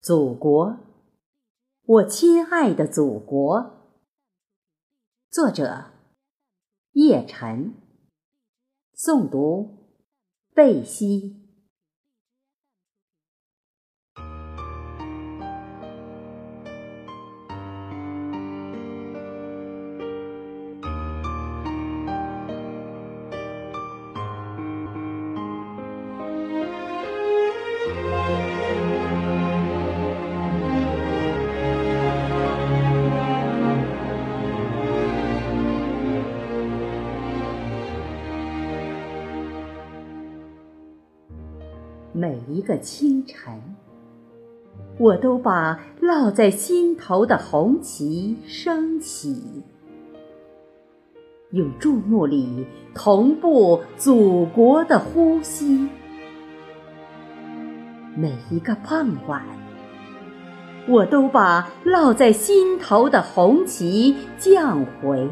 [0.00, 0.78] 祖国，
[1.82, 3.90] 我亲爱的祖国。
[5.28, 5.86] 作者：
[6.92, 7.74] 叶晨。
[8.96, 9.96] 诵读：
[10.54, 11.47] 贝西。
[42.18, 43.62] 每一个清晨，
[44.98, 49.62] 我都把烙在心头的红旗升起，
[51.52, 55.88] 用注目礼同步祖国的呼吸。
[58.16, 59.44] 每一个傍晚，
[60.88, 65.28] 我都把烙在心头的红旗降回，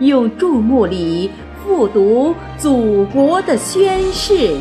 [0.00, 1.30] 用注目礼
[1.62, 4.58] 复读祖国的宣誓。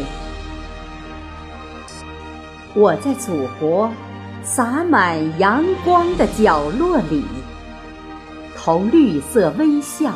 [2.75, 3.89] 我在祖国
[4.43, 7.23] 洒满阳光的角落里，
[8.55, 10.13] 同绿色微笑，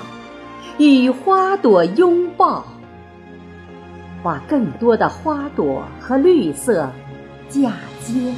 [0.77, 2.63] 与花朵拥抱，
[4.21, 6.87] 把更多的花朵和绿色
[7.49, 8.31] 嫁接，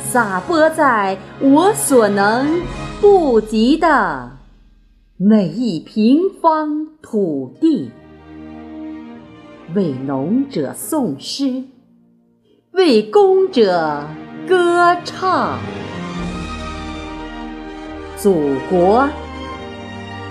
[0.00, 2.60] 洒播在我所能
[3.00, 4.36] 不及的
[5.16, 7.92] 每一平方土地，
[9.76, 11.62] 为农者颂诗。
[12.80, 14.02] 为公者
[14.48, 15.58] 歌唱，
[18.16, 19.06] 祖国，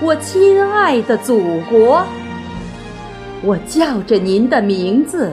[0.02, 1.40] 我亲爱的祖
[1.70, 2.04] 国，
[3.44, 5.32] 我叫着您的名字，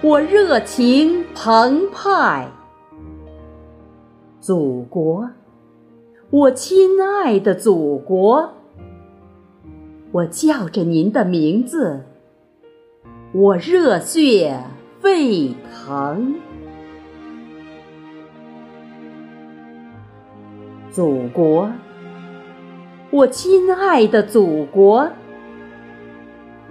[0.00, 2.48] 我热情澎湃。
[4.40, 5.28] 祖国，
[6.30, 8.48] 我亲爱的祖国，
[10.10, 12.02] 我叫着您的名字，
[13.34, 14.58] 我热血。
[15.04, 16.34] 沸腾，
[20.90, 21.70] 祖国，
[23.10, 25.06] 我亲爱的祖国，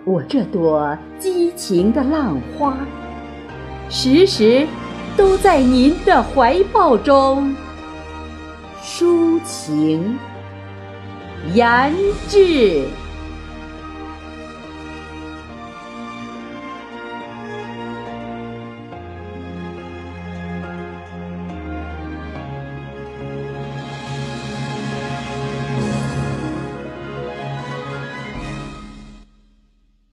[0.03, 2.75] 我这朵激情的浪花，
[3.88, 4.65] 时时
[5.15, 7.55] 都在您的怀抱中
[8.81, 10.17] 抒情、
[11.53, 11.94] 研
[12.27, 12.88] 制。